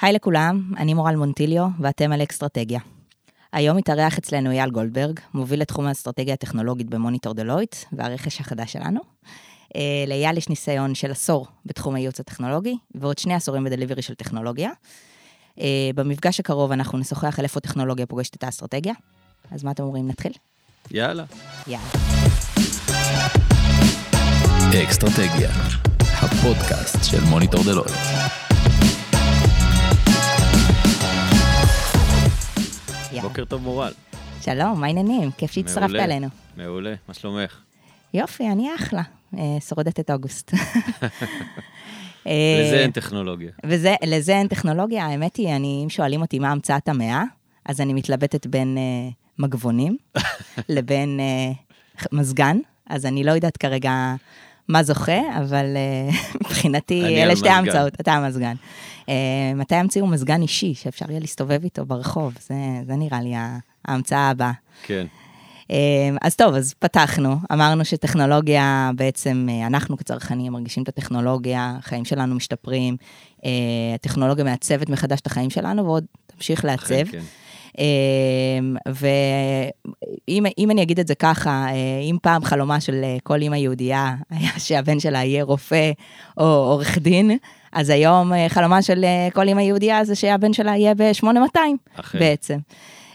[0.00, 2.80] היי לכולם, אני מורל מונטיליו, ואתם על אקסטרטגיה.
[3.52, 9.00] היום מתארח אצלנו אייל גולדברג, מוביל לתחום האסטרטגיה הטכנולוגית במוניטור דלויט, והרכש החדש שלנו.
[9.76, 14.70] אה, לאייל יש ניסיון של עשור בתחום הייעוץ הטכנולוגי, ועוד שני עשורים בדליברי של טכנולוגיה.
[15.60, 18.94] אה, במפגש הקרוב אנחנו נשוחח על איפה טכנולוגיה פוגשת את האסטרטגיה.
[19.50, 20.32] אז מה אתם אומרים, נתחיל?
[20.90, 21.24] יאללה.
[21.66, 21.88] יאללה.
[24.84, 25.50] אקסטרטגיה,
[26.00, 28.47] הפודקאסט של מוניטור דלויט.
[33.22, 33.92] בוקר טוב מורל.
[34.40, 35.30] שלום, מה העניינים?
[35.30, 35.94] כיף שהצטרפת.
[35.94, 36.28] אלינו.
[36.56, 37.60] מעולה, מה שלומך?
[38.14, 39.02] יופי, אני אחלה.
[39.38, 40.54] אה, שורדת את אוגוסט.
[42.26, 43.50] אה, לזה אין טכנולוגיה.
[43.66, 47.22] וזה, לזה אין טכנולוגיה, האמת היא, אני, אם שואלים אותי מה המצאת המאה,
[47.66, 49.96] אז אני מתלבטת בין אה, מגבונים
[50.68, 51.52] לבין אה,
[52.12, 52.58] מזגן,
[52.90, 54.14] אז אני לא יודעת כרגע
[54.68, 57.48] מה זוכה, אבל אה, מבחינתי, אלה שתי.
[57.48, 58.54] ההמצאות, אתה המזגן.
[59.08, 59.14] אה,
[59.54, 62.34] מתי ימציאו מזגן אישי, שאפשר יהיה להסתובב איתו ברחוב?
[62.40, 62.54] זה,
[62.86, 63.32] זה נראה לי
[63.84, 64.52] ההמצאה הבאה.
[64.82, 65.06] כן.
[65.70, 65.76] אה,
[66.22, 72.96] אז טוב, אז פתחנו, אמרנו שטכנולוגיה, בעצם אנחנו כצרכנים מרגישים את הטכנולוגיה, החיים שלנו משתפרים,
[73.94, 77.04] הטכנולוגיה מעצבת מחדש את החיים שלנו ועוד תמשיך לעצב.
[77.10, 77.18] כן.
[77.18, 77.22] אה,
[78.86, 83.56] ואם אם אני אגיד את זה ככה, אה, אם פעם חלומה של אה, כל אימא
[83.56, 85.90] יהודייה היה שהבן שלה יהיה רופא
[86.36, 87.38] או עורך דין,
[87.72, 91.58] אז היום אה, חלומה של כל אימא יהודייה זה שהבן שלה יהיה ב-8200
[91.94, 92.18] אכן.
[92.18, 92.58] בעצם.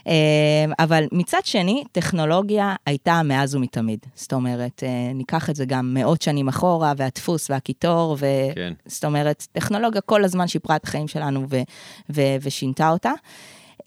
[0.06, 3.98] אה, אבל מצד שני, טכנולוגיה הייתה מאז ומתמיד.
[4.14, 4.82] זאת אומרת,
[5.14, 8.26] ניקח את זה גם מאות שנים אחורה, והדפוס והקיטור, ו...
[8.54, 8.72] כן.
[8.86, 11.62] זאת אומרת, טכנולוגיה כל הזמן שיפרה את החיים שלנו ו-
[12.10, 13.12] ו- ושינתה אותה.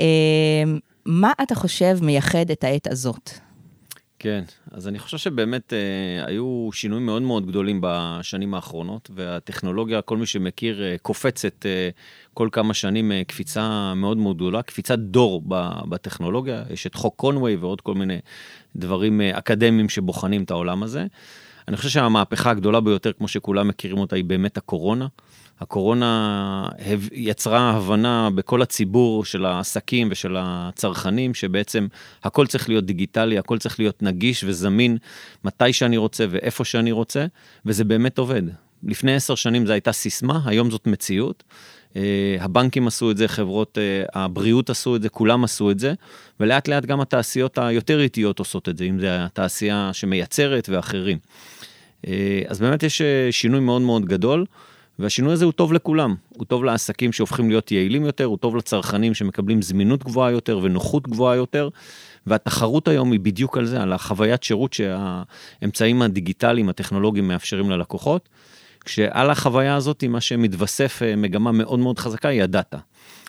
[0.02, 0.64] אה,
[1.06, 3.30] מה אתה חושב מייחד את העת הזאת?
[4.20, 10.18] כן, אז אני חושב שבאמת אה, היו שינויים מאוד מאוד גדולים בשנים האחרונות, והטכנולוגיה, כל
[10.18, 11.90] מי שמכיר, אה, קופצת אה,
[12.34, 17.16] כל כמה שנים אה, קפיצה מאוד מאוד גדולה, קפיצת דור ב- בטכנולוגיה, יש את חוק
[17.16, 18.20] קונווי ועוד כל מיני
[18.76, 21.06] דברים אה, אקדמיים שבוחנים את העולם הזה.
[21.68, 25.08] אני חושב שהמהפכה הגדולה ביותר, כמו שכולם מכירים אותה, היא באמת הקורונה.
[25.60, 26.70] הקורונה
[27.12, 31.88] יצרה הבנה בכל הציבור של העסקים ושל הצרכנים, שבעצם
[32.24, 34.98] הכל צריך להיות דיגיטלי, הכל צריך להיות נגיש וזמין
[35.44, 37.26] מתי שאני רוצה ואיפה שאני רוצה,
[37.66, 38.44] וזה באמת עובד.
[38.84, 41.44] לפני עשר שנים זו הייתה סיסמה, היום זאת מציאות.
[41.96, 45.94] אה, הבנקים עשו את זה, חברות אה, הבריאות עשו את זה, כולם עשו את זה,
[46.40, 51.18] ולאט לאט גם התעשיות היותר איטיות עושות את זה, אם זה התעשייה שמייצרת ואחרים.
[52.08, 53.02] אה, אז באמת יש
[53.32, 54.46] שינוי מאוד מאוד גדול,
[55.00, 56.16] והשינוי הזה הוא טוב לכולם.
[56.30, 61.08] הוא טוב לעסקים שהופכים להיות יעילים יותר, הוא טוב לצרכנים שמקבלים זמינות גבוהה יותר ונוחות
[61.08, 61.70] גבוהה יותר,
[62.28, 68.30] והתחרות היום היא בדיוק על זה, על החוויית שירות שהאמצעים הדיגיטליים, הטכנולוגיים מאפשרים ללקוחות.
[68.86, 72.78] כשעל החוויה הזאת, מה שמתווסף אה, מגמה מאוד מאוד חזקה היא הדאטה.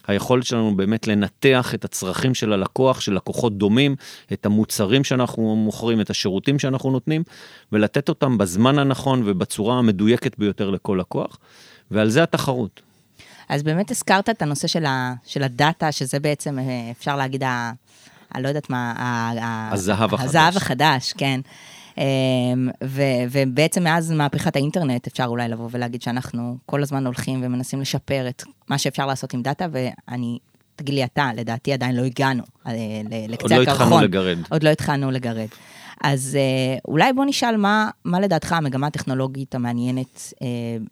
[0.07, 3.95] היכולת שלנו באמת לנתח את הצרכים של הלקוח, של לקוחות דומים,
[4.33, 7.23] את המוצרים שאנחנו מוכרים, את השירותים שאנחנו נותנים,
[7.71, 11.37] ולתת אותם בזמן הנכון ובצורה המדויקת ביותר לכל לקוח,
[11.91, 12.81] ועל זה התחרות.
[13.49, 17.71] אז באמת הזכרת את הנושא של, ה, של הדאטה, שזה בעצם, אה, אפשר להגיד, ה,
[18.35, 20.29] אני לא יודעת מה, ה, ה, הזהב החדש.
[20.29, 21.39] הזהב החדש, כן.
[21.99, 23.01] אמ, ו,
[23.31, 28.43] ובעצם מאז מהפכת האינטרנט אפשר אולי לבוא ולהגיד שאנחנו כל הזמן הולכים ומנסים לשפר את
[28.67, 30.39] מה שאפשר לעשות עם דאטה, ואני,
[30.75, 32.71] תגיד לי אתה, לדעתי עדיין לא הגענו אה,
[33.27, 33.89] לקצה עוד הקרחון.
[33.89, 34.37] לא התחלנו לגרד.
[34.49, 35.47] עוד לא התחלנו לגרד.
[36.03, 40.47] אז אה, אולי בוא נשאל מה, מה לדעתך המגמה הטכנולוגית המעניינת אה,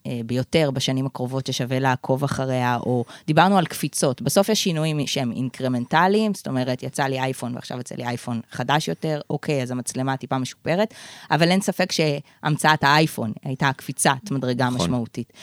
[0.07, 4.21] אה, ביותר בשנים הקרובות ששווה לעקוב אחריה, או דיברנו על קפיצות.
[4.21, 8.87] בסוף יש שינויים שהם אינקרמנטליים, זאת אומרת, יצא לי אייפון ועכשיו יצא לי אייפון חדש
[8.87, 10.93] יותר, אוקיי, אז המצלמה טיפה משופרת,
[11.31, 14.81] אבל אין ספק שהמצאת האייפון הייתה קפיצת מדרגה נכון.
[14.81, 15.33] משמעותית.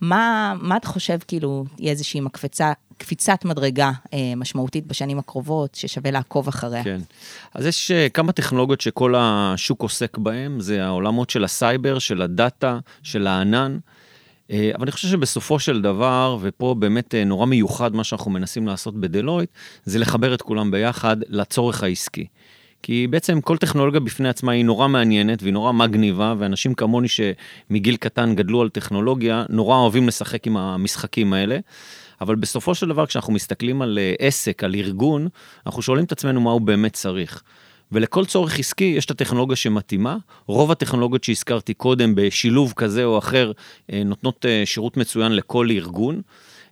[0.00, 6.10] מה, מה אתה חושב, כאילו, תהיה איזושהי מקפצה, קפיצת מדרגה אה, משמעותית בשנים הקרובות, ששווה
[6.10, 6.84] לעקוב אחריה?
[6.84, 7.00] כן.
[7.54, 12.78] אז יש אה, כמה טכנולוגיות שכל השוק עוסק בהן, זה העולמות של הסייבר, של הדאטה,
[13.02, 13.78] של הענן.
[14.50, 19.00] אה, אבל אני חושב שבסופו של דבר, ופה באמת נורא מיוחד מה שאנחנו מנסים לעשות
[19.00, 19.50] ב-Deloitte,
[19.84, 22.26] זה לחבר את כולם ביחד לצורך העסקי.
[22.82, 27.96] כי בעצם כל טכנולוגיה בפני עצמה היא נורא מעניינת והיא נורא מגניבה, ואנשים כמוני שמגיל
[27.96, 31.58] קטן גדלו על טכנולוגיה, נורא אוהבים לשחק עם המשחקים האלה.
[32.20, 35.28] אבל בסופו של דבר, כשאנחנו מסתכלים על אה, עסק, על ארגון,
[35.66, 37.42] אנחנו שואלים את עצמנו מה הוא באמת צריך.
[37.92, 40.16] ולכל צורך עסקי יש את הטכנולוגיה שמתאימה.
[40.46, 43.52] רוב הטכנולוגיות שהזכרתי קודם, בשילוב כזה או אחר,
[43.92, 46.20] אה, נותנות אה, שירות מצוין לכל ארגון.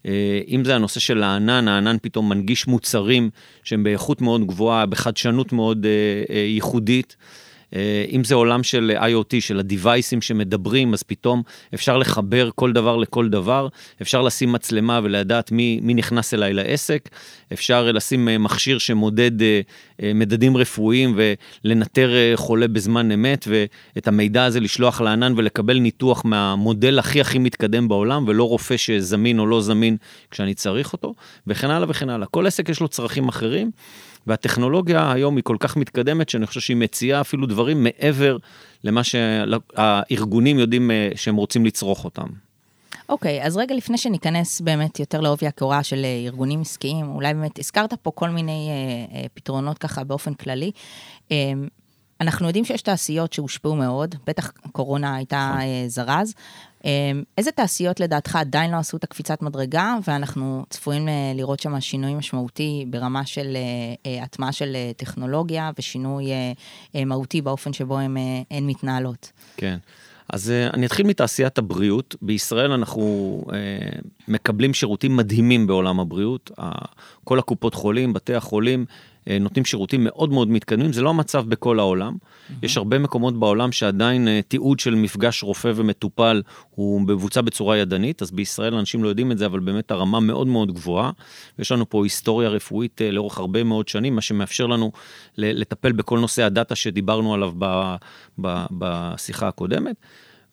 [0.06, 3.30] אה, אם זה הנושא של הענן, הענן פתאום מנגיש מוצרים
[3.64, 7.16] שהם באיכות מאוד גבוהה, בחדשנות מאוד אה, אה, ייחודית.
[7.76, 11.42] אה, אם זה עולם של IoT, של ה-Deviceים שמדברים, אז פתאום
[11.74, 13.68] אפשר לחבר כל דבר לכל דבר,
[14.02, 17.08] אפשר לשים מצלמה ולדעת מי, מי נכנס אליי לעסק,
[17.52, 19.60] אפשר לשים אה, מכשיר שמודד אה,
[20.14, 21.18] מדדים רפואיים
[21.64, 27.88] ולנטר חולה בזמן אמת, ואת המידע הזה לשלוח לענן ולקבל ניתוח מהמודל הכי הכי מתקדם
[27.88, 29.96] בעולם, ולא רופא שזמין או לא זמין
[30.30, 31.14] כשאני צריך אותו,
[31.46, 32.26] וכן הלאה וכן הלאה.
[32.26, 33.70] כל עסק יש לו צרכים אחרים.
[34.26, 38.36] והטכנולוגיה היום היא כל כך מתקדמת, שאני חושב שהיא מציעה אפילו דברים מעבר
[38.84, 42.26] למה שהארגונים יודעים אה, שהם רוצים לצרוך אותם.
[43.08, 47.34] אוקיי, okay, אז רגע לפני שניכנס באמת יותר לעובי הקורה של אה, ארגונים עסקיים, אולי
[47.34, 50.70] באמת הזכרת פה כל מיני אה, אה, פתרונות ככה באופן כללי.
[51.32, 51.52] אה,
[52.20, 55.88] אנחנו יודעים שיש תעשיות שהושפעו מאוד, בטח קורונה הייתה נכון.
[55.88, 56.67] זרז, אמ,
[57.38, 62.14] איזה תעשיות לדעתך עדיין לא עשו את הקפיצת מדרגה, ואנחנו צפויים אה, לראות שם שינוי
[62.14, 63.60] משמעותי ברמה של אה,
[64.10, 66.24] אה, הטמעה של טכנולוגיה ושינוי
[67.06, 68.16] מהותי באופן שבו הן
[68.62, 69.32] מתנהלות?
[69.56, 69.78] כן.
[70.32, 72.16] אז אני אתחיל מתעשיית הבריאות.
[72.22, 73.44] בישראל אנחנו
[74.28, 76.50] מקבלים שירותים מדהימים בעולם הבריאות.
[77.24, 78.84] כל הקופות חולים, בתי החולים,
[79.40, 82.14] נותנים שירותים מאוד מאוד מתקדמים, זה לא המצב בכל העולם.
[82.14, 82.52] Mm-hmm.
[82.62, 88.22] יש הרבה מקומות בעולם שעדיין אה, תיעוד של מפגש רופא ומטופל הוא מבוצע בצורה ידנית,
[88.22, 91.10] אז בישראל אנשים לא יודעים את זה, אבל באמת הרמה מאוד מאוד גבוהה.
[91.58, 94.92] יש לנו פה היסטוריה רפואית אה, לאורך הרבה מאוד שנים, מה שמאפשר לנו
[95.38, 97.52] לטפל בכל נושא הדאטה שדיברנו עליו
[98.70, 99.96] בשיחה הקודמת.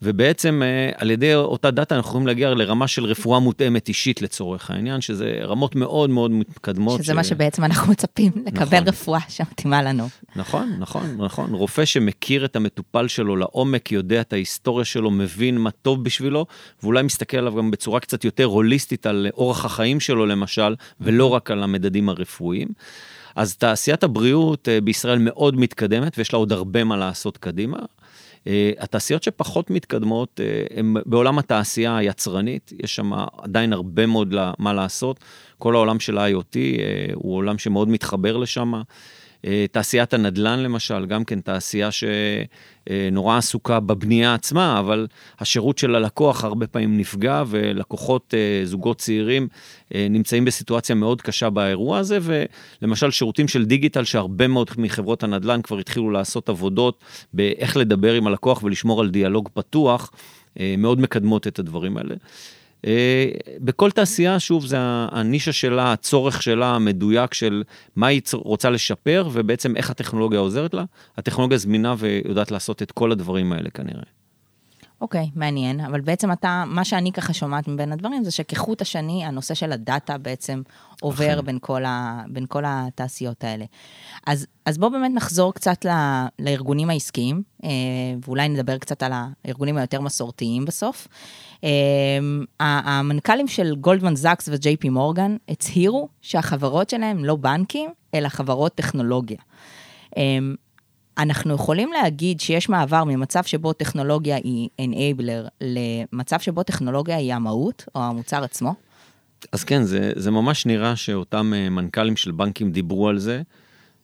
[0.02, 4.72] ובעצם אה, על ידי אותה דאטה אנחנו יכולים להגיע לרמה של רפואה מותאמת אישית לצורך
[4.72, 7.04] העניין, שזה רמות מאוד מאוד מתקדמות.
[7.04, 7.16] שזה ש...
[7.16, 8.88] מה שבעצם אנחנו מצפים, לקבל נכון.
[8.88, 10.08] רפואה שמתאימה לנו.
[10.36, 11.54] נכון, נכון, נכון.
[11.54, 16.46] רופא שמכיר את המטופל שלו לעומק, יודע את ההיסטוריה שלו, מבין מה טוב בשבילו,
[16.84, 21.52] ואולי מסתכל עליו גם בצורה קצת יותר הוליסטית על אורח החיים שלו למשל, ולא רק
[21.52, 22.68] על המדדים הרפואיים.
[23.36, 27.78] אז תעשיית הבריאות אה, בישראל מאוד מתקדמת, ויש לה עוד הרבה מה לעשות קדימה.
[28.48, 30.40] אה, התעשיות שפחות מתקדמות
[30.76, 35.20] הן אה, בעולם התעשייה היצרנית, יש שם עדיין הרבה מאוד מה לעשות.
[35.58, 38.74] כל העולם של ה-IoT אה, הוא עולם שמאוד מתחבר לשם.
[39.46, 45.08] אה, תעשיית הנדל"ן למשל, גם כן תעשייה שנורא עסוקה בבנייה עצמה, אבל
[45.40, 49.48] השירות של הלקוח הרבה פעמים נפגע, ולקוחות, אה, זוגות צעירים,
[49.96, 52.18] אה, נמצאים בסיטואציה מאוד קשה באירוע הזה,
[52.82, 57.04] ולמשל שירותים של דיגיטל, שהרבה מאוד מחברות הנדל"ן כבר התחילו לעשות עבודות
[57.34, 60.12] באיך לדבר עם הלקוח ולשמור על דיאלוג פתוח,
[60.78, 62.16] מאוד מקדמות את הדברים האלה.
[62.86, 63.28] אה,
[63.60, 67.64] בכל תעשייה, שוב, זה הנישה שלה, הצורך שלה המדויק של
[67.96, 70.84] מה היא רוצה לשפר, ובעצם איך הטכנולוגיה עוזרת לה.
[71.18, 74.04] הטכנולוגיה זמינה ויודעת לעשות את כל הדברים האלה כנראה.
[75.06, 79.26] אוקיי, okay, מעניין, אבל בעצם אתה, מה שאני ככה שומעת מבין הדברים זה שכחוט השני,
[79.26, 80.62] הנושא של הדאטה בעצם
[81.02, 83.66] עובר בין כל, ה, בין כל התעשיות האלה.
[84.28, 85.90] אז, אז בואו באמת נחזור קצת ל,
[86.40, 87.70] לארגונים העסקיים, אה,
[88.26, 91.08] ואולי נדבר קצת על הארגונים היותר מסורתיים בסוף.
[91.64, 91.70] אה,
[92.60, 99.38] המנכ"לים של גולדמן זאקס וג'יי פי מורגן הצהירו שהחברות שלהם לא בנקים, אלא חברות טכנולוגיה.
[101.18, 107.86] אנחנו יכולים להגיד שיש מעבר ממצב שבו טכנולוגיה היא enabler למצב שבו טכנולוגיה היא המהות
[107.96, 108.76] או המוצר עצמו?
[109.52, 113.42] אז כן, זה, זה ממש נראה שאותם אה, מנכ"לים של בנקים דיברו על זה.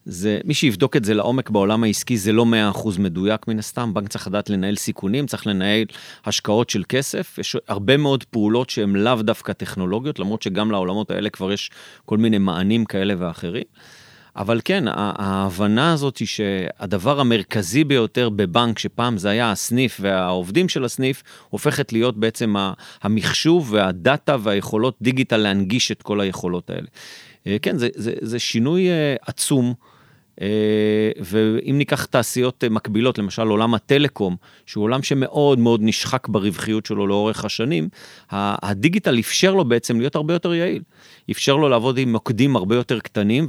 [0.06, 4.08] זה, מי שיבדוק את זה לעומק בעולם העסקי זה לא 100% מדויק מן הסתם, בנק
[4.08, 5.86] צריך לדעת לנהל סיכונים, צריך לנהל
[6.25, 11.30] השקעות של כסף, יש הרבה מאוד פעולות שהן לאו דווקא טכנולוגיות, למרות שגם לעולמות האלה
[11.30, 11.72] כבר יש
[12.06, 13.63] כל מיני מענים כאלה ואחרים.
[14.35, 20.85] אבל כן, ההבנה הזאת היא שהדבר המרכזי ביותר בבנק, שפעם זה היה הסניף והעובדים של
[20.85, 22.55] הסניף, הופכת להיות בעצם
[23.01, 26.88] המחשוב והדאטה והיכולות דיגיטל להנגיש את כל היכולות האלה.
[27.47, 29.73] אה, כן, זה, זה, זה שינוי אה, עצום.
[30.41, 30.48] אה,
[31.19, 37.45] ואם ניקח תעשיות מקבילות, למשל עולם הטלקום, שהוא עולם שמאוד מאוד נשחק ברווחיות שלו לאורך
[37.45, 37.89] השנים,
[38.31, 40.81] הדיגיטל אפשר לו בעצם להיות הרבה יותר יעיל.
[41.31, 43.48] אפשר לו לעבוד עם מוקדים הרבה יותר קטנים,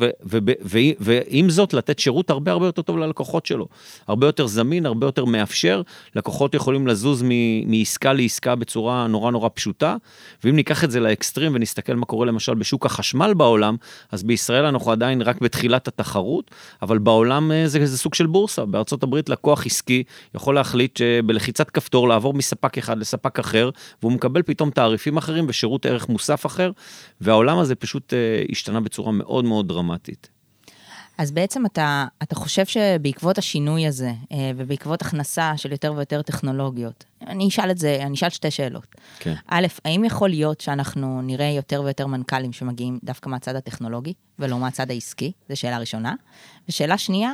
[1.00, 3.68] ועם זאת לתת שירות הרבה הרבה יותר טוב ללקוחות שלו.
[4.08, 5.82] הרבה יותר זמין, הרבה יותר מאפשר,
[6.16, 7.24] לקוחות יכולים לזוז
[7.66, 9.96] מעסקה לעסקה בצורה נורא נורא פשוטה,
[10.44, 13.76] ואם ניקח את זה לאקסטרים ונסתכל מה קורה למשל בשוק החשמל בעולם,
[14.12, 16.50] אז בישראל אנחנו עדיין רק בתחילת התחרות,
[16.82, 18.64] אבל בעולם אה, זה, זה סוג של בורסה.
[18.64, 20.02] בארצות הברית לקוח עסקי
[20.34, 23.70] יכול להחליט בלחיצת כפתור לעבור מספק אחד לספק אחר,
[24.02, 26.70] והוא מקבל פתאום תעריפים אחרים ושירות ערך מוסף אחר,
[27.20, 30.41] והעולם הזה פשוט uh, השתנה בצורה מאוד מאוד דרמטית.
[31.22, 37.04] אז בעצם אתה, אתה חושב שבעקבות השינוי הזה, uh, ובעקבות הכנסה של יותר ויותר טכנולוגיות,
[37.26, 38.86] אני אשאל את זה, אני אשאל שתי שאלות.
[39.18, 39.34] כן.
[39.48, 44.90] א', האם יכול להיות שאנחנו נראה יותר ויותר מנכ"לים שמגיעים דווקא מהצד הטכנולוגי, ולא מהצד
[44.90, 45.32] העסקי?
[45.48, 46.14] זו שאלה ראשונה.
[46.68, 47.32] ושאלה שנייה,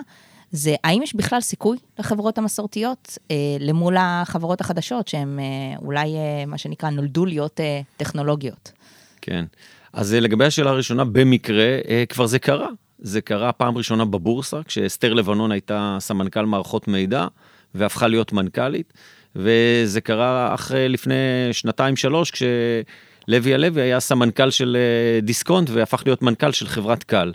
[0.50, 5.44] זה האם יש בכלל סיכוי לחברות המסורתיות אה, למול החברות החדשות, שהן אה,
[5.82, 8.72] אולי, אה, מה שנקרא, נולדו להיות אה, טכנולוגיות?
[9.20, 9.44] כן.
[9.92, 12.68] אז אה, לגבי השאלה הראשונה, במקרה, אה, כבר זה קרה.
[12.98, 17.26] זה קרה פעם ראשונה בבורסה, כשאסתר לבנון הייתה סמנכ"ל מערכות מידע,
[17.74, 18.92] והפכה להיות מנכ"לית,
[19.36, 21.14] וזה קרה אחרי, לפני
[21.52, 27.32] שנתיים-שלוש, כשלוי הלוי היה סמנכ"ל של אה, דיסקונט, והפך להיות מנכ"ל של חברת קל.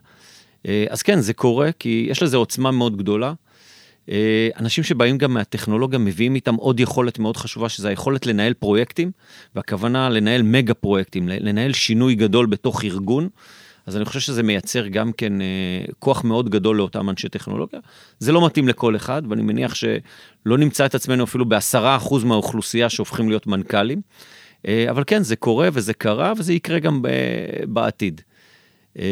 [0.68, 3.34] אה, אז כן, זה קורה, כי יש לזה עוצמה מאוד גדולה.
[4.10, 9.12] אה, אנשים שבאים גם מהטכנולוגיה מביאים איתם עוד יכולת מאוד חשובה, שזה היכולת לנהל פרויקטים,
[9.56, 13.30] והכוונה לנהל מגה פרויקטים, לנהל שינוי גדול בתוך ארגון.
[13.86, 15.46] אז אני חושב שזה מייצר גם כן אה,
[16.00, 17.80] כוח מאוד גדול לאותם אנשי טכנולוגיה.
[18.20, 22.90] זה לא מתאים לכל אחד, ואני מניח שלא נמצא את עצמנו אפילו בעשרה אחוז מהאוכלוסייה
[22.90, 24.02] שהופכים להיות מנכ"לים.
[24.68, 27.02] אה, אבל כן, זה קורה וזה קרה, וזה יקרה גם
[27.68, 28.22] בעתיד.
[29.00, 29.04] אמ,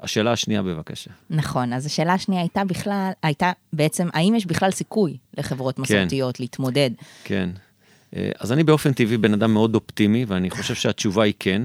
[0.00, 1.10] השאלה השנייה בבקשה.
[1.30, 5.82] נכון, אז השאלה השנייה הייתה בכלל, הייתה בעצם, האם יש בכלל סיכוי לחברות כן.
[5.82, 6.90] מסורתיות כן, להתמודד?
[7.24, 7.50] כן.
[8.16, 11.62] אה, אז אני באופן טבעי בן אדם מאוד אופטימי, ואני חושב שהתשובה היא כן.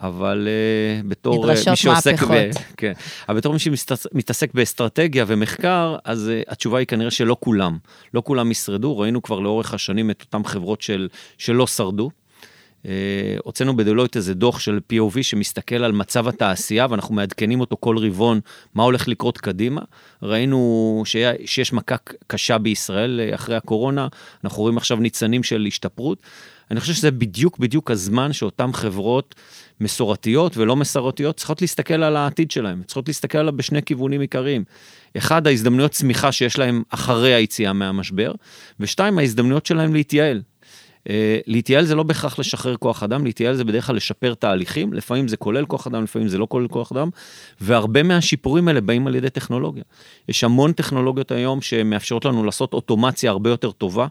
[0.00, 2.92] אבל uh, בתור uh, מי שעוסק, ב, כן,
[3.28, 7.78] אבל בתור מי שמתעסק באסטרטגיה ומחקר, אז uh, התשובה היא כנראה שלא כולם,
[8.14, 12.10] לא כולם ישרדו, ראינו כבר לאורך השנים את אותן חברות של, שלא שרדו.
[12.86, 17.98] אה, הוצאנו בדלויט איזה דוח של POV שמסתכל על מצב התעשייה ואנחנו מעדכנים אותו כל
[17.98, 18.40] רבעון
[18.74, 19.80] מה הולך לקרות קדימה.
[20.22, 24.08] ראינו שיש מכה קשה בישראל אחרי הקורונה,
[24.44, 26.22] אנחנו רואים עכשיו ניצנים של השתפרות.
[26.70, 29.34] אני חושב שזה בדיוק בדיוק הזמן שאותן חברות
[29.80, 34.64] מסורתיות ולא מסורתיות צריכות להסתכל על העתיד שלהם, צריכות להסתכל עליו בשני כיוונים עיקריים.
[35.16, 38.32] אחד, ההזדמנויות צמיחה שיש להם אחרי היציאה מהמשבר,
[38.80, 40.42] ושתיים, ההזדמנויות שלהם להתייעל.
[41.08, 45.28] אה, להתייעל זה לא בהכרח לשחרר כוח אדם, להתייעל זה בדרך כלל לשפר תהליכים, לפעמים
[45.28, 47.08] זה כולל כוח אדם, לפעמים זה לא כולל כוח אדם,
[47.60, 49.82] והרבה מהשיפורים האלה באים על ידי טכנולוגיה.
[50.28, 54.06] יש המון טכנולוגיות היום שמאפשרות לנו לעשות אוטומציה הרבה יותר טובה.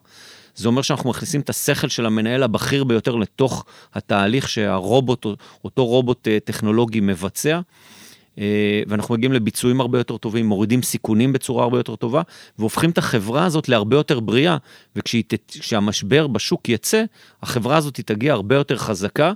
[0.59, 5.25] זה אומר שאנחנו מכניסים את השכל של המנהל הבכיר ביותר לתוך התהליך שהרובוט,
[5.63, 7.59] אותו רובוט אה, טכנולוגי מבצע.
[8.39, 12.21] אה, ואנחנו מגיעים לביצועים הרבה יותר טובים, מורידים סיכונים בצורה הרבה יותר טובה,
[12.59, 14.57] והופכים את החברה הזאת להרבה יותר בריאה,
[14.95, 17.03] וכשהמשבר בשוק יצא,
[17.43, 19.33] החברה הזאת תגיע הרבה יותר חזקה,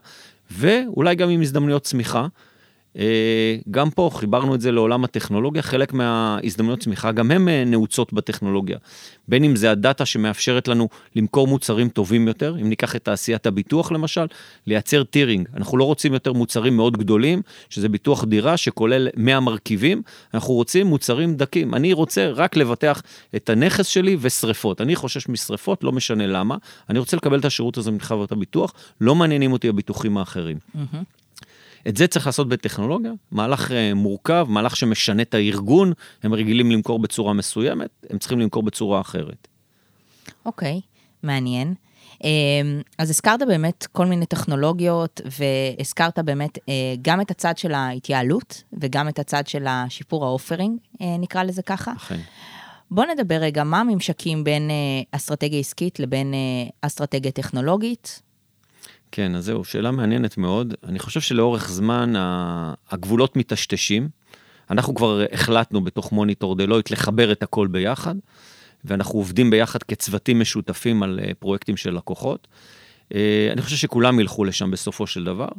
[0.51, 2.27] ואולי גם עם הזדמנויות צמיחה.
[2.97, 8.13] אה, גם פה חיברנו את זה לעולם הטכנולוגיה, חלק מההזדמנויות צמיחה גם הן אה, נעוצות
[8.13, 8.77] בטכנולוגיה.
[9.27, 13.91] בין אם זה הדאטה שמאפשרת לנו למכור מוצרים טובים יותר, אם ניקח את תעשיית הביטוח
[13.91, 14.25] למשל,
[14.67, 15.47] לייצר טירינג.
[15.57, 20.01] אנחנו לא רוצים יותר מוצרים מאוד גדולים, שזה ביטוח דירה שכולל 100 מרכיבים,
[20.33, 21.73] אנחנו רוצים מוצרים דקים.
[21.73, 23.01] אני רוצה רק לבטח
[23.35, 24.81] את הנכס שלי ושריפות.
[24.81, 26.57] אני חושש משריפות, לא משנה למה.
[26.89, 30.57] אני רוצה לקבל את השירות הזה מחברת הביטוח, לא מעניינים אותי הביטוחים האחרים.
[30.75, 31.22] Mm-hmm.
[31.87, 36.99] את זה צריך לעשות בטכנולוגיה, מהלך אה, מורכב, מהלך שמשנה את הארגון, הם רגילים למכור
[36.99, 39.47] בצורה מסוימת, הם צריכים למכור בצורה אחרת.
[40.45, 40.87] אוקיי, okay,
[41.23, 41.73] מעניין.
[42.23, 48.63] אמ, אז הזכרת באמת כל מיני טכנולוגיות, והזכרת באמת אה, גם את הצד של ההתייעלות,
[48.73, 51.93] וגם את הצד של השיפור האופרינג, אה, נקרא לזה ככה.
[51.95, 52.19] אכן.
[52.91, 54.69] בוא נדבר רגע, מה הממשקים בין
[55.11, 56.33] אסטרטגיה עסקית לבין
[56.81, 58.21] אסטרטגיה טכנולוגית?
[59.15, 60.73] כן, אז זהו, שאלה מעניינת מאוד.
[60.83, 62.13] אני חושב שלאורך זמן
[62.89, 64.09] הגבולות מטשטשים.
[64.69, 68.15] אנחנו כבר החלטנו בתוך מוניטור דלויט לחבר את הכל ביחד,
[68.85, 72.47] ואנחנו עובדים ביחד כצוותים משותפים על אה, פרויקטים של לקוחות.
[73.13, 75.49] אה, אני חושב שכולם ילכו לשם בסופו של דבר.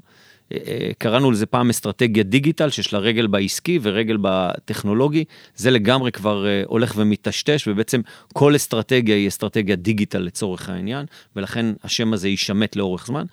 [0.53, 5.25] אה, אה, קראנו לזה פעם אסטרטגיה דיגיטל, שיש לה רגל בעסקי ורגל בטכנולוגי,
[5.57, 8.01] זה לגמרי כבר אה, הולך ומטשטש, ובעצם
[8.33, 13.25] כל אסטרטגיה היא אסטרטגיה דיגיטל לצורך העניין, ולכן השם הזה יישמט לאורך זמן.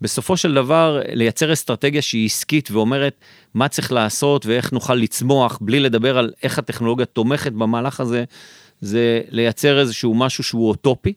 [0.00, 3.14] בסופו של דבר, לייצר אסטרטגיה שהיא עסקית ואומרת
[3.54, 8.24] מה צריך לעשות ואיך נוכל לצמוח, בלי לדבר על איך הטכנולוגיה תומכת במהלך הזה,
[8.80, 11.12] זה לייצר איזשהו משהו שהוא אוטופי.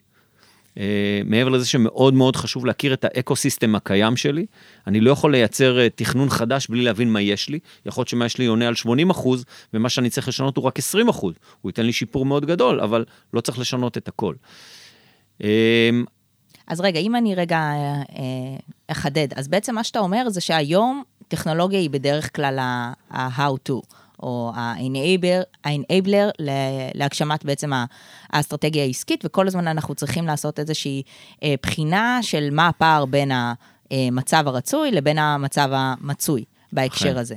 [0.78, 4.46] אה, מעבר לזה שמאוד מאוד חשוב להכיר את האקו-סיסטם הקיים שלי,
[4.88, 7.60] אני לא יכול לייצר אה, תכנון חדש בלי להבין מה יש לי.
[7.86, 10.80] יכול להיות שמה יש לי עונה על 80 אחוז, ומה שאני צריך לשנות הוא רק
[10.80, 11.34] 20 אחוז.
[11.62, 14.36] הוא ייתן לי שיפור מאוד גדול, אבל לא צריך לשנות את הכל.
[15.44, 15.90] אה,
[16.68, 17.72] אז רגע, אם אני רגע
[18.88, 23.96] אחדד, אז בעצם מה שאתה אומר זה שהיום טכנולוגיה היא בדרך כלל ה-how to.
[24.24, 26.30] או ה-enabler
[26.94, 27.72] להגשמת בעצם
[28.30, 31.04] האסטרטגיה העסקית, וכל הזמן אנחנו צריכים לעשות איזושהי
[31.44, 33.32] אה, בחינה של מה הפער בין
[33.92, 37.36] המצב הרצוי לבין המצב המצוי בהקשר הזה.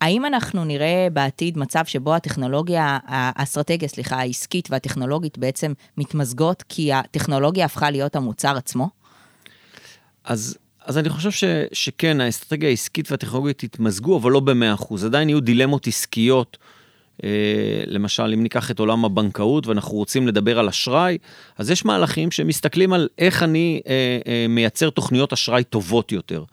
[0.00, 7.64] האם אנחנו נראה בעתיד מצב שבו הטכנולוגיה, האסטרטגיה, סליחה, העסקית והטכנולוגית בעצם מתמזגות, כי הטכנולוגיה
[7.64, 8.88] הפכה להיות המוצר עצמו?
[10.24, 15.04] אז אז אני חושב ש, שכן, האסטרטגיה העסקית והטכנולוגית יתמזגו, אבל לא ב-100%.
[15.04, 16.58] עדיין יהיו דילמות עסקיות
[17.86, 21.18] למשל, אם ניקח את עולם הבנקאות ואנחנו רוצים לדבר על אשראי,
[21.58, 23.80] אז יש מהלכים שמסתכלים על איך אני
[24.48, 26.44] מייצר תוכניות אשראי טובות יותר.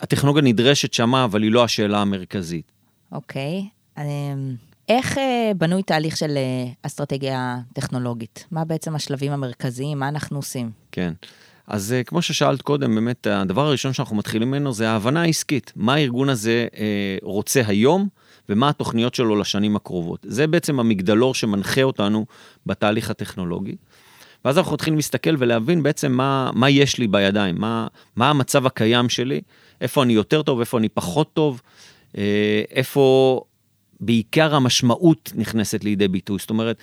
[0.00, 2.72] הטכנולוגיה נדרשת שמה, אבל היא לא השאלה המרכזית.
[3.12, 3.68] אוקיי.
[3.96, 4.00] Okay.
[4.00, 4.54] אמ,
[4.88, 5.18] איך
[5.56, 6.38] בנוי תהליך של
[6.82, 8.46] אסטרטגיה טכנולוגית?
[8.50, 9.98] מה בעצם השלבים המרכזיים?
[9.98, 10.70] מה אנחנו עושים?
[10.92, 11.12] כן.
[11.68, 15.72] אז uh, כמו ששאלת קודם, באמת הדבר הראשון שאנחנו מתחילים ממנו זה ההבנה העסקית.
[15.76, 16.76] מה הארגון הזה uh,
[17.22, 18.08] רוצה היום
[18.48, 20.26] ומה התוכניות שלו לשנים הקרובות.
[20.28, 22.26] זה בעצם המגדלור שמנחה אותנו
[22.66, 23.76] בתהליך הטכנולוגי.
[24.44, 29.08] ואז אנחנו מתחילים להסתכל ולהבין בעצם מה, מה יש לי בידיים, מה, מה המצב הקיים
[29.08, 29.40] שלי,
[29.80, 31.60] איפה אני יותר טוב, איפה אני פחות טוב,
[32.12, 32.16] uh,
[32.70, 33.40] איפה
[34.00, 36.38] בעיקר המשמעות נכנסת לידי ביטוי.
[36.38, 36.76] זאת אומרת,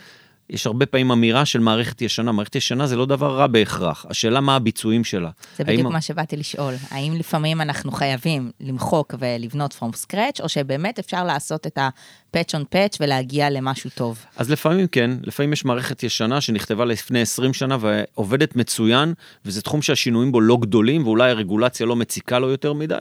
[0.49, 2.31] יש הרבה פעמים אמירה של מערכת ישנה.
[2.31, 5.29] מערכת ישנה זה לא דבר רע בהכרח, השאלה מה הביצועים שלה.
[5.57, 5.93] זה בדיוק האם...
[5.93, 6.73] מה שבאתי לשאול.
[6.91, 12.75] האם לפעמים אנחנו חייבים למחוק ולבנות from scratch, או שבאמת אפשר לעשות את ה-patch on
[12.75, 14.25] patch ולהגיע למשהו טוב?
[14.37, 19.13] אז לפעמים כן, לפעמים יש מערכת ישנה שנכתבה לפני 20 שנה ועובדת מצוין,
[19.45, 22.95] וזה תחום שהשינויים בו לא גדולים, ואולי הרגולציה לא מציקה לו יותר מדי.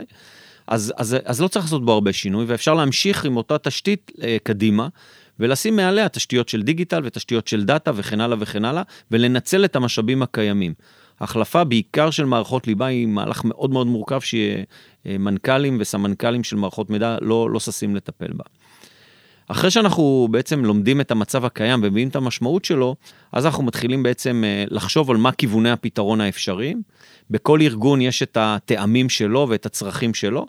[0.66, 4.36] אז, אז, אז לא צריך לעשות בו הרבה שינוי, ואפשר להמשיך עם אותה תשתית אה,
[4.42, 4.88] קדימה.
[5.40, 10.22] ולשים מעליה תשתיות של דיגיטל ותשתיות של דאטה וכן הלאה וכן הלאה, ולנצל את המשאבים
[10.22, 10.74] הקיימים.
[11.20, 17.16] החלפה בעיקר של מערכות ליבה היא מהלך מאוד מאוד מורכב שמנכ"לים וסמנכ"לים של מערכות מידע
[17.20, 18.44] לא, לא ששים לטפל בה.
[19.48, 22.96] אחרי שאנחנו בעצם לומדים את המצב הקיים ומבינים את המשמעות שלו,
[23.32, 26.82] אז אנחנו מתחילים בעצם אה, לחשוב על מה כיווני הפתרון האפשריים.
[27.30, 30.46] בכל ארגון יש את הטעמים שלו ואת הצרכים שלו,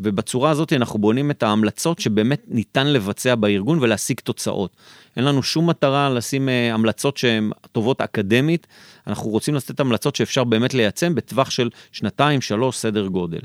[0.00, 4.76] ובצורה הזאת אנחנו בונים את ההמלצות שבאמת ניתן לבצע בארגון ולהשיג תוצאות.
[5.16, 8.66] אין לנו שום מטרה לשים אה, המלצות שהן טובות אקדמית,
[9.06, 13.40] אנחנו רוצים לתת המלצות שאפשר באמת לייצם בטווח של שנתיים, שלוש, סדר גודל.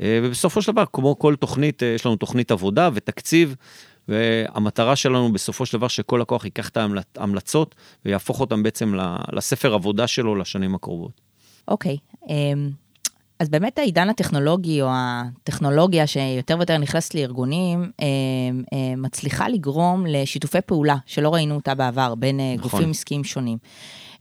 [0.00, 3.54] אה, ובסופו של דבר, כמו כל תוכנית, יש לנו תוכנית עבודה ותקציב,
[4.08, 6.78] והמטרה שלנו בסופו של דבר שכל לקוח ייקח את
[7.16, 8.94] ההמלצות ויהפוך אותם בעצם
[9.32, 11.20] לספר עבודה שלו לשנים הקרובות.
[11.68, 12.70] אוקיי, okay, אמ,
[13.40, 18.06] אז באמת העידן הטכנולוגי או הטכנולוגיה שיותר ויותר נכנסת לארגונים, אמ,
[18.72, 22.70] אמ, מצליחה לגרום לשיתופי פעולה שלא ראינו אותה בעבר בין אה, נכון.
[22.70, 23.58] גופים עסקיים שונים.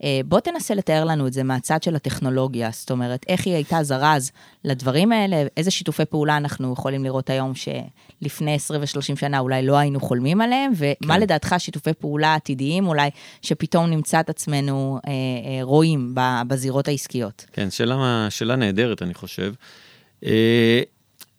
[0.03, 3.83] אה, בוא תנסה לתאר לנו את זה מהצד של הטכנולוגיה, זאת אומרת, איך היא הייתה
[3.83, 4.31] זרז
[4.63, 9.77] לדברים האלה, איזה שיתופי פעולה אנחנו יכולים לראות היום שלפני 20 ו-30 שנה אולי לא
[9.77, 11.21] היינו חולמים עליהם, ומה כן.
[11.21, 13.09] לדעתך שיתופי פעולה עתידיים אולי,
[13.41, 16.15] שפתאום נמצא את עצמנו אה, אה, רואים
[16.47, 17.45] בזירות העסקיות?
[17.53, 19.53] כן, שאלה, שאלה נהדרת, אני חושב.
[20.25, 20.81] אה...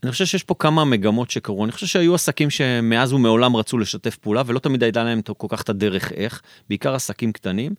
[0.03, 4.17] אני חושב שיש פה כמה מגמות שקרו, אני חושב שהיו עסקים שמאז ומעולם רצו לשתף
[4.17, 7.75] פעולה ולא תמיד הייתה להם כל כך את הדרך איך, בעיקר עסקים קטנים.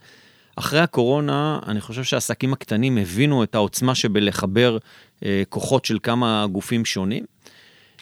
[0.60, 4.78] אחרי הקורונה, אני חושב שהעסקים הקטנים הבינו את העוצמה שבלחבר
[5.26, 7.26] אה, כוחות של כמה גופים שונים.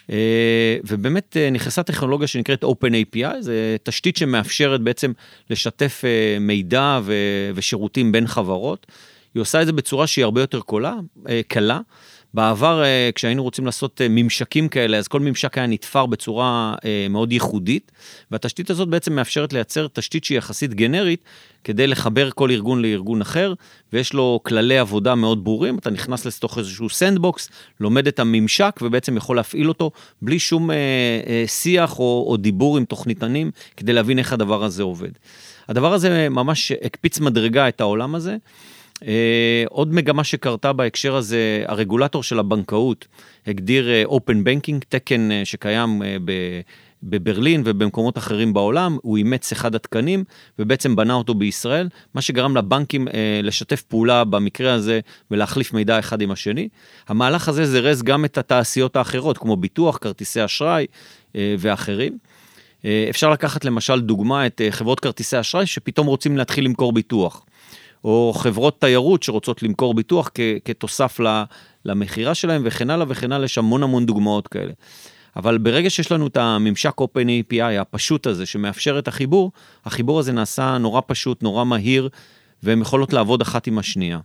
[0.09, 3.51] אה, ובאמת אה, נכנסה טכנולוגיה שנקראת OpenAPI, זו
[3.83, 5.11] תשתית שמאפשרת בעצם
[5.49, 8.87] לשתף אה, מידע ו- ושירותים בין חברות.
[9.33, 10.95] היא עושה את זה בצורה שהיא הרבה יותר קולה,
[11.29, 11.79] אה, קלה.
[12.35, 17.07] בעבר, אה, כשהיינו רוצים לעשות אה, ממשקים כאלה, אז כל ממשק היה נתפר בצורה אה,
[17.09, 17.91] מאוד ייחודית,
[18.31, 21.23] והתשתית הזאת בעצם מאפשרת לייצר תשתית שהיא יחסית גנרית,
[21.63, 23.53] כדי לחבר כל ארגון לארגון אחר,
[23.93, 29.17] ויש לו כללי עבודה מאוד ברורים, אתה נכנס לתוך איזשהו sandbox, לומד את הממשק ובעצם
[29.17, 30.69] יכול להפעיל אותו בלי שום
[31.47, 35.11] שיח או, או דיבור עם תוכניתנים, כדי להבין איך הדבר הזה עובד.
[35.69, 38.37] הדבר הזה ממש הקפיץ מדרגה את העולם הזה.
[39.03, 43.07] אה, עוד מגמה שקרתה בהקשר הזה, הרגולטור של הבנקאות
[43.47, 46.17] הגדיר אופן בנקינג, תקן אה, שקיים אה,
[47.03, 50.23] בברלין ובמקומות אחרים בעולם, הוא אימץ אחד התקנים
[50.59, 54.99] ובעצם בנה אותו בישראל, מה שגרם לבנקים אה, לשתף פעולה במקרה הזה
[55.31, 56.69] ולהחליף מידע אחד עם השני.
[57.07, 60.85] המהלך הזה זרז גם את התעשיות האחרות, כמו ביטוח, כרטיסי אשראי
[61.35, 62.17] אה, ואחרים.
[62.85, 67.45] אה, אפשר לקחת למשל דוגמה את אה, חברות כרטיסי אשראי שפתאום רוצים להתחיל למכור ביטוח.
[68.05, 71.19] או חברות תיירות שרוצות למכור ביטוח כ- כתוסף
[71.85, 74.71] למכירה שלהם וכן הלאה וכן הלאה, יש המון המון דוגמאות כאלה.
[75.35, 79.51] אבל ברגע שיש לנו את הממשק OpenAPI הפשוט הזה שמאפשר את החיבור,
[79.85, 82.09] החיבור הזה נעשה נורא פשוט, נורא מהיר,
[82.63, 84.19] והן יכולות לעבוד אחת עם השנייה.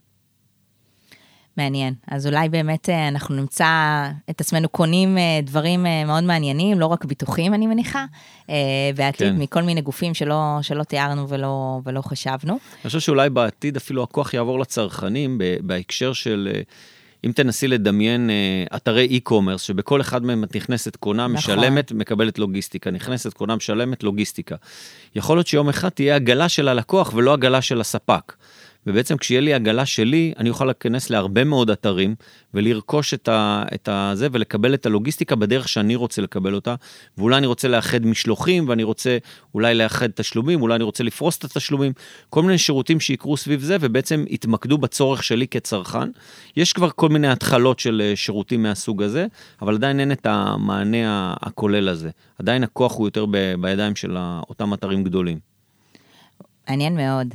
[1.62, 1.94] מעניין.
[2.08, 3.66] אז אולי באמת אה, אנחנו נמצא
[4.30, 8.04] את עצמנו קונים אה, דברים אה, מאוד מעניינים, לא רק ביטוחים, אני מניחה,
[8.96, 9.36] בעתיד כן.
[9.38, 12.52] מכל מיני גופים שלא, שלא תיארנו ולא, ולא חשבנו.
[12.52, 16.48] אני חושב שאולי בעתיד אפילו הכוח יעבור לצרכנים בהקשר של...
[17.24, 18.30] אם תנסי לדמיין
[18.76, 21.36] אתרי e-commerce, שבכל אחד מהם את נכנסת, קונה, נכון.
[21.36, 24.56] משלמת, מקבלת לוגיסטיקה, נכנסת, קונה, משלמת, לוגיסטיקה.
[25.14, 28.32] יכול להיות שיום אחד תהיה עגלה של הלקוח ולא עגלה של הספק.
[28.86, 32.14] ובעצם כשיהיה לי עגלה שלי, אני אוכל להיכנס להרבה מאוד אתרים
[32.54, 36.74] ולרכוש את, ה, את הזה ולקבל את הלוגיסטיקה בדרך שאני רוצה לקבל אותה.
[37.18, 39.18] ואולי אני רוצה לאחד משלוחים, ואני רוצה
[39.54, 41.92] אולי לאחד תשלומים, אולי אני רוצה לפרוס את התשלומים,
[42.30, 46.10] כל מיני שירותים שיקרו סביב זה, ובעצם יתמקדו בצורך שלי כצרכן.
[46.56, 49.26] יש כבר כל מיני התחלות של אה, שירותים מהסוג הזה,
[49.62, 52.10] אבל עדיין אין את המענה הכולל הזה.
[52.38, 54.16] עדיין הכוח הוא יותר ב, בידיים של
[54.48, 55.38] אותם אתרים גדולים.
[56.68, 57.34] מעניין מאוד.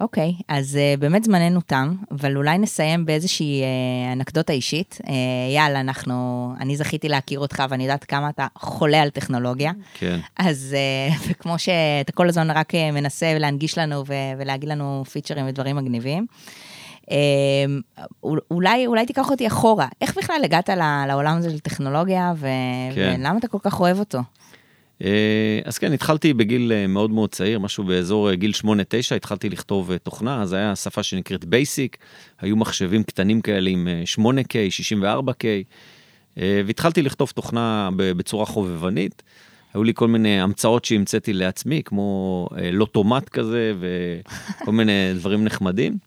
[0.00, 4.98] אוקיי, okay, אז uh, באמת זמננו תם, אבל אולי נסיים באיזושהי uh, אנקדוטה אישית.
[5.02, 5.10] Uh,
[5.54, 9.72] יאללה, אנחנו, אני זכיתי להכיר אותך ואני יודעת כמה אתה חולה על טכנולוגיה.
[9.94, 10.18] כן.
[10.38, 10.76] אז
[11.30, 15.76] uh, כמו שאתה כל הזמן רק uh, מנסה להנגיש לנו ו- ולהגיד לנו פיצ'רים ודברים
[15.76, 16.26] מגניבים.
[17.02, 17.08] Uh,
[18.50, 20.70] אולי, אולי תיקח אותי אחורה, איך בכלל הגעת
[21.08, 22.46] לעולם הזה של טכנולוגיה ו-
[22.94, 23.16] כן.
[23.20, 24.18] ולמה אתה כל כך אוהב אותו?
[25.04, 28.66] אה, אז כן, התחלתי בגיל אה, מאוד מאוד צעיר, משהו באזור אה, גיל 8-9,
[29.16, 31.96] התחלתי לכתוב תוכנה, אז היה שפה שנקראת BASIC,
[32.40, 34.54] היו מחשבים קטנים כאלה עם 8K,
[35.02, 35.44] 64K,
[36.36, 39.22] והתחלתי לכתוב תוכנה בצורה חובבנית.
[39.74, 45.98] היו לי כל מיני המצאות שהמצאתי לעצמי, כמו לוטומט כזה וכל מיני דברים נחמדים.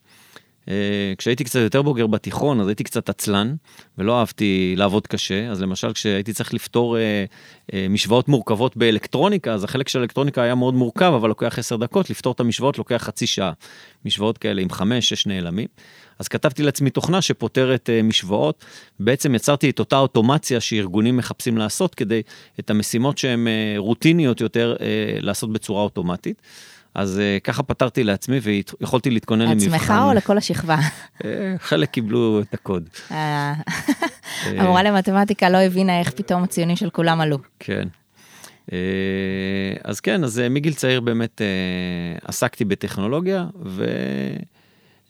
[0.69, 3.55] אה, כשהייתי קצת יותר בוגר בתיכון, אז הייתי קצת עצלן,
[3.97, 5.51] ולא אהבתי לעבוד קשה.
[5.51, 7.25] אז למשל, כשהייתי צריך לפתור אה,
[7.73, 12.09] אה, משוואות מורכבות באלקטרוניקה, אז החלק של האלקטרוניקה היה מאוד מורכב, אבל לוקח עשר דקות,
[12.09, 13.51] לפתור את המשוואות לוקח חצי שעה.
[14.05, 15.67] משוואות כאלה עם חמש, שש נעלמים.
[16.19, 18.65] אז כתבתי לעצמי תוכנה שפותרת אה, משוואות,
[18.99, 22.21] בעצם יצרתי את אותה אוטומציה שארגונים מחפשים לעשות, כדי
[22.59, 24.85] את המשימות שהן אה, רוטיניות יותר, אה,
[25.21, 26.41] לעשות בצורה אוטומטית.
[26.95, 29.71] אז uh, ככה פתרתי לעצמי ויכולתי להתכונן למבחן.
[29.71, 30.77] לעצמך או לכל השכבה?
[31.17, 31.23] Uh,
[31.59, 32.89] חלק קיבלו את הקוד.
[33.11, 33.53] אה,
[34.45, 37.37] המורה למתמטיקה לא הבינה איך פתאום הציונים של כולם עלו.
[37.59, 37.87] כן.
[39.83, 41.41] אז כן, אז מגיל צעיר באמת
[42.23, 43.45] עסקתי בטכנולוגיה,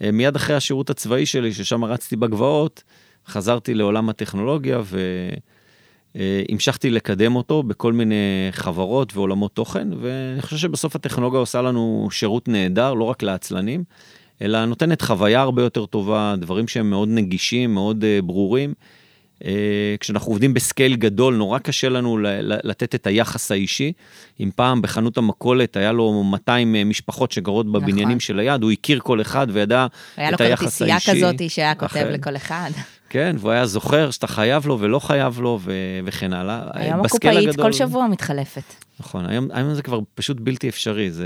[0.01, 2.83] ומיד אחרי השירות הצבאי שלי, ששם רצתי בגבעות,
[3.27, 4.99] חזרתי לעולם הטכנולוגיה, ו...
[6.15, 12.07] אה, המשכתי לקדם אותו בכל מיני חברות ועולמות תוכן, ואני חושב שבסוף הטכנולוגיה עושה לנו
[12.11, 13.83] שירות נהדר, לא רק לעצלנים,
[14.41, 18.73] אלא נותנת חוויה הרבה יותר טובה, דברים שהם מאוד נגישים, מאוד uh, ברורים.
[19.39, 19.43] Uh,
[19.99, 23.93] כשאנחנו עובדים בסקייל גדול, נורא קשה לנו לתת את היחס האישי.
[24.39, 27.81] אם פעם בחנות המכולת היה לו 200 משפחות שגרות נכון.
[27.81, 28.19] בבניינים נכון.
[28.19, 30.83] של היד, הוא הכיר כל אחד וידע את היחס האישי.
[30.83, 32.71] היה לו כרטיסייה כזאת שהיה כותב לכל אחד.
[33.09, 36.61] כן, והוא היה זוכר שאתה חייב לו ולא חייב לו ו- וכן הלאה.
[36.73, 38.63] היום הקופאית כל שבוע מתחלפת.
[38.99, 41.25] נכון, היום, היום זה כבר פשוט בלתי אפשרי, זה,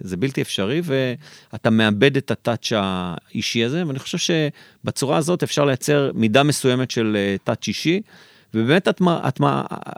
[0.00, 6.10] זה בלתי אפשרי ואתה מאבד את הטאץ' האישי הזה, ואני חושב שבצורה הזאת אפשר לייצר
[6.14, 8.00] מידה מסוימת של טאץ' אה, אישי.
[8.54, 8.88] ובאמת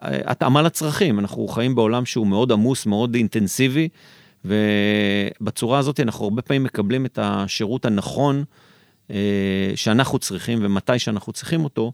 [0.03, 3.89] התאמה לצרכים, אנחנו חיים בעולם שהוא מאוד עמוס, מאוד אינטנסיבי,
[4.45, 8.45] ובצורה הזאת אנחנו הרבה פעמים מקבלים את השירות הנכון
[9.75, 11.93] שאנחנו צריכים ומתי שאנחנו צריכים אותו.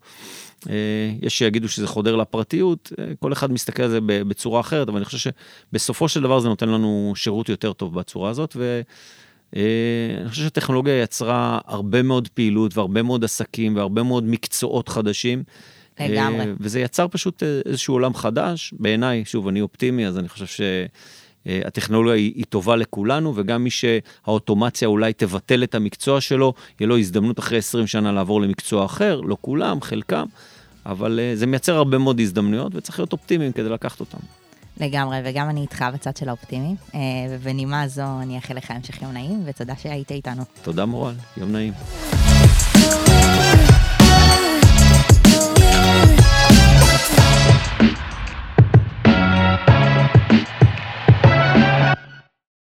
[0.71, 0.75] אה,
[1.23, 5.05] יש שיגידו שזה חודר לפרטיות, אה, כל אחד מסתכל על זה בצורה אחרת, אבל אני
[5.05, 5.31] חושב
[5.73, 8.57] שבסופו של דבר זה נותן לנו שירות יותר טוב בצורה הזאת.
[9.53, 15.43] ואני חושב שהטכנולוגיה יצרה הרבה מאוד פעילות והרבה מאוד עסקים והרבה מאוד מקצועות חדשים.
[16.01, 16.45] לגמרי.
[16.61, 18.75] וזה יצר פשוט איזשהו עולם חדש.
[18.79, 20.61] בעיניי, שוב, אני אופטימי, אז אני חושב ש...
[20.61, 20.87] אה,
[21.47, 26.99] הטכנולוגיה היא, היא טובה לכולנו, וגם מי שהאוטומציה אולי תבטל את המקצוע שלו, יהיה לו
[26.99, 30.25] הזדמנות אחרי 20 שנה לעבור למקצוע אחר, לא כולם, חלקם,
[30.87, 34.19] אבל uh, זה מייצר הרבה מאוד הזדמנויות, וצריך להיות אופטימיים כדי לקחת אותם.
[34.81, 36.95] לגמרי, וגם אני איתך בצד של האופטימי, uh,
[37.31, 40.43] ובנימה זו אני אאחל לך המשך יום נעים, ותודה שהיית איתנו.
[40.63, 41.73] תודה מורל, יום נעים.